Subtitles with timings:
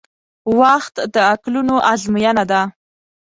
[0.59, 2.61] •وخت د عقلونو ازموینه ده.